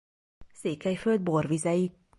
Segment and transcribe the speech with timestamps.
[0.51, 1.95] Székelyföld borvizei.